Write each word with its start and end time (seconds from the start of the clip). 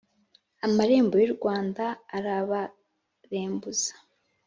Amarembo 0.65 1.13
y'u 1.21 1.33
Rwanda 1.37 1.83
arabarembuza 2.17 3.93